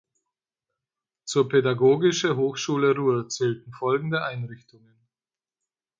[1.25, 4.97] Zur Pädagogische Hochschule Ruhr zählten folgende Einrichtungen